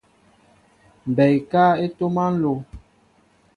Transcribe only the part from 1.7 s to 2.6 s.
e ntoma nló.